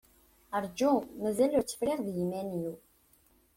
[0.63, 2.73] Rju, mazal ur tt-friɣ d yiman-iw.